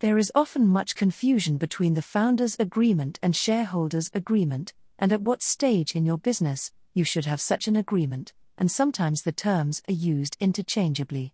There 0.00 0.18
is 0.18 0.30
often 0.34 0.66
much 0.66 0.94
confusion 0.94 1.56
between 1.56 1.94
the 1.94 2.02
founders' 2.02 2.56
agreement 2.58 3.18
and 3.22 3.34
shareholders' 3.34 4.10
agreement, 4.12 4.74
and 4.98 5.10
at 5.10 5.22
what 5.22 5.42
stage 5.42 5.96
in 5.96 6.04
your 6.04 6.18
business 6.18 6.70
you 6.92 7.02
should 7.02 7.24
have 7.24 7.40
such 7.40 7.66
an 7.66 7.76
agreement, 7.76 8.34
and 8.58 8.70
sometimes 8.70 9.22
the 9.22 9.32
terms 9.32 9.82
are 9.88 9.94
used 9.94 10.36
interchangeably. 10.38 11.32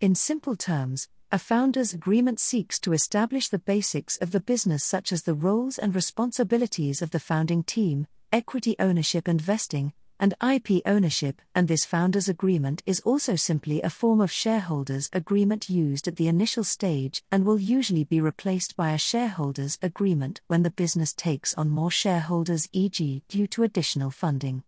In 0.00 0.16
simple 0.16 0.56
terms, 0.56 1.08
a 1.30 1.38
founder's 1.38 1.94
agreement 1.94 2.40
seeks 2.40 2.80
to 2.80 2.92
establish 2.92 3.48
the 3.48 3.60
basics 3.60 4.16
of 4.16 4.32
the 4.32 4.40
business, 4.40 4.82
such 4.82 5.12
as 5.12 5.22
the 5.22 5.34
roles 5.34 5.78
and 5.78 5.94
responsibilities 5.94 7.02
of 7.02 7.12
the 7.12 7.20
founding 7.20 7.62
team, 7.62 8.08
equity 8.32 8.74
ownership 8.80 9.28
and 9.28 9.40
vesting, 9.40 9.92
and 10.20 10.34
IP 10.40 10.82
ownership, 10.86 11.40
and 11.54 11.66
this 11.66 11.84
founder's 11.84 12.28
agreement 12.28 12.82
is 12.86 13.00
also 13.00 13.34
simply 13.34 13.80
a 13.82 13.90
form 13.90 14.20
of 14.20 14.30
shareholders' 14.30 15.08
agreement 15.12 15.70
used 15.70 16.06
at 16.06 16.16
the 16.16 16.28
initial 16.28 16.62
stage 16.62 17.24
and 17.32 17.44
will 17.44 17.58
usually 17.58 18.04
be 18.04 18.20
replaced 18.20 18.76
by 18.76 18.92
a 18.92 18.98
shareholders' 18.98 19.78
agreement 19.82 20.42
when 20.46 20.62
the 20.62 20.70
business 20.70 21.12
takes 21.14 21.54
on 21.54 21.70
more 21.70 21.90
shareholders, 21.90 22.68
e.g., 22.72 23.24
due 23.28 23.46
to 23.46 23.62
additional 23.62 24.10
funding. 24.10 24.62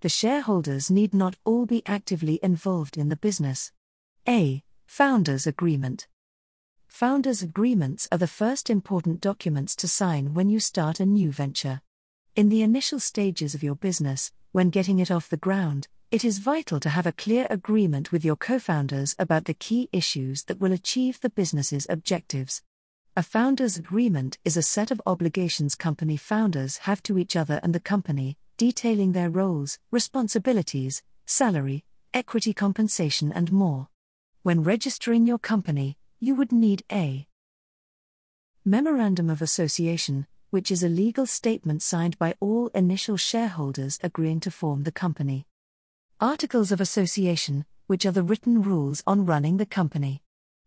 The 0.00 0.08
shareholders 0.08 0.90
need 0.90 1.12
not 1.14 1.36
all 1.44 1.66
be 1.66 1.82
actively 1.86 2.40
involved 2.42 2.96
in 2.96 3.10
the 3.10 3.16
business. 3.16 3.72
A. 4.26 4.64
Founders 4.86 5.46
Agreement 5.46 6.08
Founders' 6.88 7.42
agreements 7.42 8.08
are 8.10 8.18
the 8.18 8.26
first 8.26 8.70
important 8.70 9.20
documents 9.20 9.76
to 9.76 9.88
sign 9.88 10.32
when 10.32 10.48
you 10.48 10.60
start 10.60 11.00
a 11.00 11.04
new 11.04 11.30
venture. 11.30 11.82
In 12.36 12.48
the 12.48 12.62
initial 12.62 13.00
stages 13.00 13.54
of 13.54 13.62
your 13.62 13.74
business, 13.74 14.32
when 14.54 14.70
getting 14.70 15.00
it 15.00 15.10
off 15.10 15.28
the 15.28 15.36
ground, 15.36 15.88
it 16.12 16.24
is 16.24 16.38
vital 16.38 16.78
to 16.78 16.88
have 16.88 17.06
a 17.06 17.18
clear 17.24 17.44
agreement 17.50 18.12
with 18.12 18.24
your 18.24 18.36
co 18.36 18.56
founders 18.60 19.16
about 19.18 19.46
the 19.46 19.52
key 19.52 19.88
issues 19.90 20.44
that 20.44 20.60
will 20.60 20.70
achieve 20.70 21.20
the 21.20 21.28
business's 21.28 21.88
objectives. 21.90 22.62
A 23.16 23.22
founder's 23.24 23.76
agreement 23.76 24.38
is 24.44 24.56
a 24.56 24.62
set 24.62 24.92
of 24.92 25.02
obligations 25.06 25.74
company 25.74 26.16
founders 26.16 26.76
have 26.86 27.02
to 27.02 27.18
each 27.18 27.34
other 27.34 27.58
and 27.64 27.74
the 27.74 27.80
company, 27.80 28.38
detailing 28.56 29.10
their 29.10 29.28
roles, 29.28 29.80
responsibilities, 29.90 31.02
salary, 31.26 31.82
equity 32.14 32.54
compensation, 32.54 33.32
and 33.32 33.50
more. 33.50 33.88
When 34.44 34.62
registering 34.62 35.26
your 35.26 35.40
company, 35.40 35.98
you 36.20 36.36
would 36.36 36.52
need 36.52 36.84
a 36.92 37.26
Memorandum 38.64 39.30
of 39.30 39.42
Association, 39.42 40.28
which 40.54 40.70
is 40.70 40.84
a 40.84 40.88
legal 40.88 41.26
statement 41.26 41.82
signed 41.82 42.16
by 42.16 42.32
all 42.38 42.68
initial 42.76 43.16
shareholders 43.16 43.98
agreeing 44.04 44.38
to 44.38 44.52
form 44.52 44.84
the 44.84 44.92
company. 44.92 45.48
Articles 46.20 46.70
of 46.70 46.80
Association, 46.80 47.64
which 47.88 48.06
are 48.06 48.12
the 48.12 48.22
written 48.22 48.62
rules 48.62 49.02
on 49.04 49.26
running 49.26 49.56
the 49.56 49.66
company. 49.66 50.22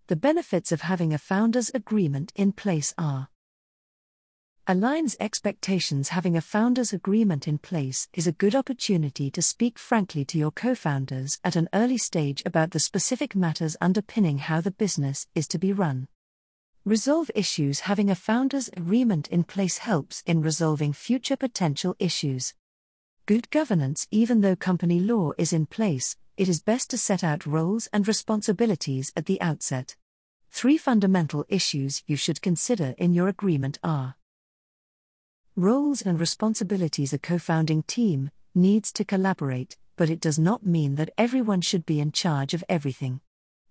The 0.08 0.18
benefits 0.18 0.74
of 0.74 0.82
having 0.82 1.14
a 1.14 1.18
founders' 1.18 1.72
agreement 1.74 2.34
in 2.36 2.52
place 2.52 2.94
are 2.98 3.30
aligns 4.68 5.16
expectations. 5.22 6.10
Having 6.10 6.36
a 6.36 6.42
founders' 6.42 6.92
agreement 6.92 7.48
in 7.48 7.58
place 7.58 8.10
is 8.12 8.28
a 8.28 8.34
good 8.34 8.56
opportunity 8.56 9.32
to 9.32 9.42
speak 9.42 9.80
frankly 9.80 10.26
to 10.26 10.38
your 10.38 10.52
co 10.52 10.76
founders 10.76 11.40
at 11.46 11.56
an 11.56 11.70
early 11.74 11.98
stage 11.98 12.44
about 12.46 12.72
the 12.72 12.82
specific 12.82 13.38
matters 13.38 13.78
underpinning 13.80 14.40
how 14.40 14.60
the 14.60 14.72
business 14.72 15.28
is 15.34 15.48
to 15.48 15.58
be 15.58 15.72
run. 15.72 16.10
Resolve 16.88 17.30
issues. 17.36 17.82
Having 17.82 18.10
a 18.10 18.16
founders' 18.16 18.70
agreement 18.70 19.28
in 19.28 19.44
place 19.44 19.80
helps 19.80 20.24
in 20.26 20.42
resolving 20.42 20.94
future 20.94 21.36
potential 21.36 21.98
issues. 22.00 22.54
Good 23.26 23.50
governance. 23.50 24.08
Even 24.10 24.40
though 24.40 24.56
company 24.56 25.02
law 25.02 25.34
is 25.38 25.52
in 25.52 25.66
place, 25.66 26.16
it 26.38 26.48
is 26.48 26.62
best 26.62 26.90
to 26.92 26.98
set 26.98 27.26
out 27.26 27.46
roles 27.46 27.90
and 27.92 28.08
responsibilities 28.08 29.12
at 29.18 29.26
the 29.26 29.42
outset. 29.42 29.98
Three 30.50 30.78
fundamental 30.78 31.44
issues 31.50 32.04
you 32.08 32.16
should 32.16 32.42
consider 32.42 32.96
in 32.98 33.14
your 33.14 33.28
agreement 33.28 33.80
are 33.84 34.16
Roles 35.58 36.02
and 36.02 36.18
responsibilities 36.18 37.12
A 37.12 37.20
co 37.20 37.38
founding 37.38 37.84
team 37.84 38.32
needs 38.56 38.94
to 38.94 39.04
collaborate, 39.04 39.76
but 39.98 40.10
it 40.10 40.22
does 40.22 40.40
not 40.40 40.66
mean 40.66 40.96
that 40.96 41.10
everyone 41.18 41.60
should 41.60 41.86
be 41.86 42.00
in 42.00 42.14
charge 42.14 42.54
of 42.54 42.64
everything. 42.70 43.20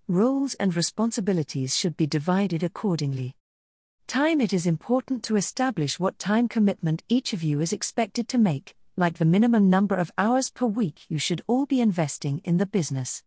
Roles 0.09 0.53
and 0.53 0.73
responsibilities 0.73 1.75
should 1.75 1.97
be 1.97 2.07
divided 2.07 2.63
accordingly. 2.63 3.35
Time 4.07 4.39
It 4.39 4.53
is 4.53 4.65
important 4.65 5.21
to 5.25 5.35
establish 5.35 5.99
what 5.99 6.17
time 6.17 6.47
commitment 6.47 7.03
each 7.09 7.33
of 7.33 7.43
you 7.43 7.59
is 7.59 7.73
expected 7.73 8.29
to 8.29 8.37
make, 8.37 8.73
like 8.95 9.17
the 9.17 9.25
minimum 9.25 9.69
number 9.69 9.95
of 9.95 10.13
hours 10.17 10.49
per 10.49 10.65
week 10.65 11.01
you 11.09 11.19
should 11.19 11.41
all 11.45 11.65
be 11.65 11.81
investing 11.81 12.39
in 12.45 12.55
the 12.55 12.65
business. 12.65 13.21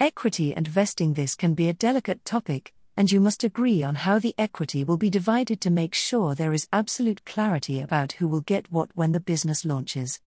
Equity 0.00 0.52
and 0.52 0.66
vesting 0.66 1.14
This 1.14 1.36
can 1.36 1.54
be 1.54 1.68
a 1.68 1.72
delicate 1.72 2.24
topic, 2.24 2.74
and 2.96 3.12
you 3.12 3.20
must 3.20 3.44
agree 3.44 3.84
on 3.84 3.94
how 3.94 4.18
the 4.18 4.34
equity 4.36 4.82
will 4.82 4.96
be 4.96 5.10
divided 5.10 5.60
to 5.60 5.70
make 5.70 5.94
sure 5.94 6.34
there 6.34 6.52
is 6.52 6.66
absolute 6.72 7.24
clarity 7.24 7.80
about 7.80 8.14
who 8.14 8.26
will 8.26 8.40
get 8.40 8.72
what 8.72 8.90
when 8.96 9.12
the 9.12 9.20
business 9.20 9.64
launches. 9.64 10.20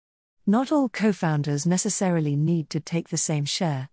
Not 0.47 0.72
all 0.72 0.88
co 0.88 1.11
founders 1.11 1.66
necessarily 1.66 2.38
need 2.38 2.69
to 2.69 2.79
take 2.79 3.09
the 3.09 3.17
same 3.17 3.43
share. 3.43 3.89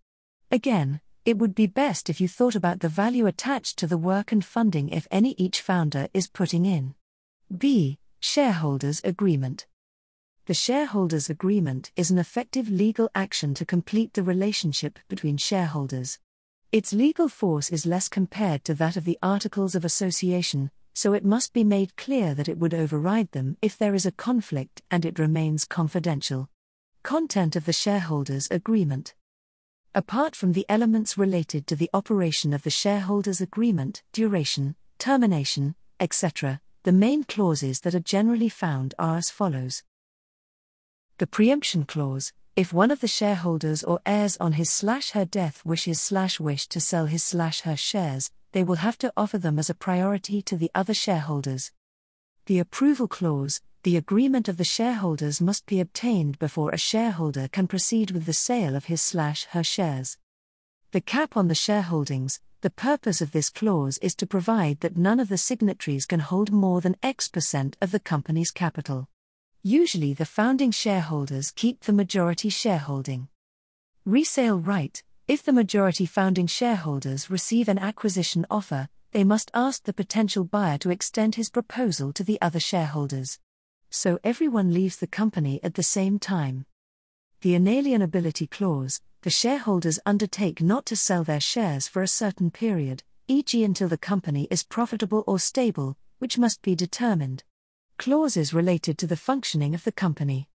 Again, 0.52 1.00
it 1.24 1.38
would 1.38 1.54
be 1.54 1.66
best 1.66 2.08
if 2.08 2.20
you 2.20 2.28
thought 2.28 2.54
about 2.54 2.80
the 2.80 2.88
value 2.88 3.26
attached 3.26 3.78
to 3.78 3.86
the 3.86 3.98
work 3.98 4.32
and 4.32 4.44
funding, 4.44 4.88
if 4.88 5.06
any, 5.10 5.34
each 5.36 5.60
founder 5.60 6.08
is 6.14 6.28
putting 6.28 6.64
in. 6.64 6.94
B. 7.56 7.98
Shareholders 8.20 9.00
Agreement. 9.04 9.66
The 10.46 10.54
shareholders 10.54 11.30
agreement 11.30 11.92
is 11.94 12.10
an 12.10 12.18
effective 12.18 12.68
legal 12.68 13.10
action 13.14 13.54
to 13.54 13.64
complete 13.64 14.14
the 14.14 14.22
relationship 14.22 14.98
between 15.08 15.36
shareholders. 15.36 16.18
Its 16.72 16.92
legal 16.92 17.28
force 17.28 17.70
is 17.70 17.86
less 17.86 18.08
compared 18.08 18.64
to 18.64 18.74
that 18.74 18.96
of 18.96 19.04
the 19.04 19.18
Articles 19.22 19.74
of 19.74 19.84
Association, 19.84 20.70
so 20.94 21.12
it 21.12 21.24
must 21.24 21.52
be 21.52 21.64
made 21.64 21.96
clear 21.96 22.34
that 22.34 22.48
it 22.48 22.58
would 22.58 22.74
override 22.74 23.30
them 23.32 23.56
if 23.62 23.78
there 23.78 23.94
is 23.94 24.06
a 24.06 24.12
conflict 24.12 24.82
and 24.90 25.04
it 25.04 25.18
remains 25.18 25.64
confidential. 25.64 26.48
Content 27.02 27.54
of 27.54 27.64
the 27.64 27.72
Shareholders' 27.72 28.48
Agreement 28.50 29.14
Apart 29.92 30.36
from 30.36 30.52
the 30.52 30.64
elements 30.68 31.18
related 31.18 31.66
to 31.66 31.74
the 31.74 31.90
operation 31.92 32.52
of 32.52 32.62
the 32.62 32.70
shareholders' 32.70 33.40
agreement, 33.40 34.04
duration, 34.12 34.76
termination, 34.98 35.74
etc., 35.98 36.60
the 36.84 36.92
main 36.92 37.24
clauses 37.24 37.80
that 37.80 37.94
are 37.96 38.00
generally 38.00 38.48
found 38.48 38.94
are 39.00 39.16
as 39.16 39.30
follows 39.30 39.82
The 41.18 41.26
Preemption 41.26 41.84
Clause 41.86 42.32
if 42.54 42.72
one 42.72 42.92
of 42.92 43.00
the 43.00 43.08
shareholders 43.08 43.82
or 43.82 44.00
heirs 44.06 44.36
on 44.36 44.52
his 44.52 44.70
slash 44.70 45.10
her 45.10 45.24
death 45.24 45.64
wishes 45.64 46.00
slash 46.00 46.38
wish 46.38 46.68
to 46.68 46.78
sell 46.78 47.06
his 47.06 47.24
slash 47.24 47.62
her 47.62 47.76
shares, 47.76 48.30
they 48.52 48.62
will 48.62 48.76
have 48.76 48.98
to 48.98 49.12
offer 49.16 49.38
them 49.38 49.58
as 49.58 49.70
a 49.70 49.74
priority 49.74 50.40
to 50.42 50.56
the 50.56 50.70
other 50.72 50.94
shareholders. 50.94 51.72
The 52.46 52.60
approval 52.60 53.08
clause 53.08 53.60
the 53.82 53.96
agreement 53.96 54.48
of 54.48 54.56
the 54.56 54.64
shareholders 54.64 55.40
must 55.40 55.66
be 55.66 55.80
obtained 55.80 56.38
before 56.38 56.70
a 56.70 56.78
shareholder 56.78 57.48
can 57.48 57.66
proceed 57.66 58.10
with 58.10 58.26
the 58.26 58.32
sale 58.32 58.76
of 58.76 58.86
his 58.86 59.00
slash 59.00 59.46
her 59.50 59.64
shares. 59.64 60.18
The 60.92 61.00
cap 61.00 61.36
on 61.36 61.48
the 61.48 61.54
shareholdings 61.54 62.40
the 62.62 62.68
purpose 62.68 63.22
of 63.22 63.32
this 63.32 63.48
clause 63.48 63.96
is 64.02 64.14
to 64.16 64.26
provide 64.26 64.80
that 64.80 64.94
none 64.94 65.18
of 65.18 65.30
the 65.30 65.38
signatories 65.38 66.04
can 66.04 66.20
hold 66.20 66.52
more 66.52 66.82
than 66.82 66.96
X 67.02 67.26
percent 67.26 67.74
of 67.80 67.90
the 67.90 67.98
company's 67.98 68.50
capital. 68.50 69.08
Usually, 69.62 70.12
the 70.12 70.26
founding 70.26 70.70
shareholders 70.70 71.52
keep 71.52 71.80
the 71.80 71.94
majority 71.94 72.50
shareholding. 72.50 73.28
Resale 74.04 74.58
right 74.58 75.02
If 75.26 75.42
the 75.42 75.54
majority 75.54 76.04
founding 76.04 76.46
shareholders 76.46 77.30
receive 77.30 77.66
an 77.66 77.78
acquisition 77.78 78.44
offer, 78.50 78.88
they 79.12 79.24
must 79.24 79.50
ask 79.54 79.84
the 79.84 79.94
potential 79.94 80.44
buyer 80.44 80.76
to 80.78 80.90
extend 80.90 81.36
his 81.36 81.48
proposal 81.48 82.12
to 82.12 82.22
the 82.22 82.38
other 82.42 82.60
shareholders. 82.60 83.38
So 83.90 84.18
everyone 84.24 84.72
leaves 84.72 84.96
the 84.96 85.06
company 85.06 85.60
at 85.62 85.74
the 85.74 85.82
same 85.82 86.18
time. 86.18 86.64
The 87.40 87.54
inalienability 87.54 88.50
clause 88.50 89.00
the 89.22 89.30
shareholders 89.30 89.98
undertake 90.06 90.62
not 90.62 90.86
to 90.86 90.96
sell 90.96 91.24
their 91.24 91.40
shares 91.40 91.86
for 91.86 92.02
a 92.02 92.08
certain 92.08 92.50
period, 92.50 93.02
e.g., 93.28 93.62
until 93.62 93.88
the 93.88 93.98
company 93.98 94.48
is 94.50 94.62
profitable 94.62 95.24
or 95.26 95.38
stable, 95.38 95.98
which 96.18 96.38
must 96.38 96.62
be 96.62 96.74
determined 96.74 97.44
clauses 97.98 98.54
related 98.54 98.96
to 98.96 99.06
the 99.06 99.16
functioning 99.16 99.74
of 99.74 99.84
the 99.84 99.92
company. 99.92 100.48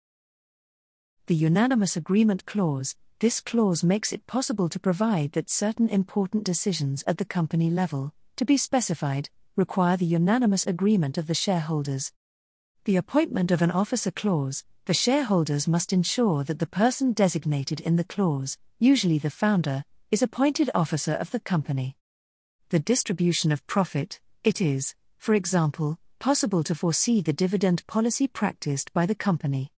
The 1.26 1.34
Unanimous 1.34 1.96
Agreement 1.96 2.46
Clause 2.46 2.94
this 3.22 3.40
clause 3.40 3.84
makes 3.84 4.12
it 4.12 4.26
possible 4.26 4.68
to 4.68 4.80
provide 4.80 5.30
that 5.32 5.48
certain 5.48 5.88
important 5.88 6.42
decisions 6.42 7.04
at 7.06 7.18
the 7.18 7.24
company 7.24 7.70
level, 7.70 8.12
to 8.34 8.44
be 8.44 8.56
specified, 8.56 9.30
require 9.54 9.96
the 9.96 10.06
unanimous 10.06 10.66
agreement 10.66 11.16
of 11.16 11.28
the 11.28 11.34
shareholders. 11.34 12.12
The 12.84 12.96
Appointment 12.96 13.52
of 13.52 13.62
an 13.62 13.70
Officer 13.70 14.10
Clause 14.10 14.64
the 14.86 14.94
shareholders 14.94 15.68
must 15.68 15.92
ensure 15.92 16.42
that 16.42 16.58
the 16.58 16.66
person 16.66 17.12
designated 17.12 17.80
in 17.80 17.94
the 17.94 18.02
clause, 18.02 18.58
usually 18.80 19.18
the 19.18 19.30
founder, 19.30 19.84
is 20.10 20.20
appointed 20.22 20.68
officer 20.74 21.12
of 21.12 21.30
the 21.30 21.38
company. 21.38 21.96
The 22.70 22.80
distribution 22.80 23.52
of 23.52 23.64
profit 23.68 24.20
it 24.42 24.60
is, 24.60 24.96
for 25.18 25.34
example, 25.34 26.00
possible 26.18 26.64
to 26.64 26.74
foresee 26.74 27.20
the 27.20 27.32
dividend 27.32 27.86
policy 27.86 28.26
practiced 28.26 28.92
by 28.92 29.06
the 29.06 29.14
company. 29.14 29.70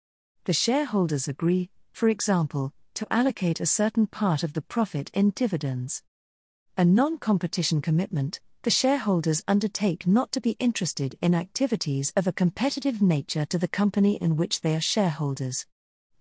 The 0.45 0.53
shareholders 0.53 1.27
agree, 1.27 1.69
for 1.91 2.07
example, 2.07 2.71
to 2.93 3.07
allocate 3.11 3.59
a 3.59 3.65
certain 3.65 4.07
part 4.07 4.43
of 4.43 4.53
the 4.53 4.61
profit 4.61 5.11
in 5.13 5.31
dividends. 5.31 6.03
A 6.77 6.85
non 6.85 7.17
competition 7.17 7.81
commitment 7.81 8.39
the 8.63 8.69
shareholders 8.69 9.43
undertake 9.45 10.07
not 10.07 10.31
to 10.31 10.39
be 10.39 10.55
interested 10.57 11.17
in 11.21 11.35
activities 11.35 12.13
of 12.15 12.27
a 12.27 12.31
competitive 12.31 13.01
nature 13.01 13.45
to 13.45 13.57
the 13.57 13.67
company 13.67 14.15
in 14.15 14.37
which 14.37 14.61
they 14.61 14.73
are 14.73 14.81
shareholders. 14.81 15.65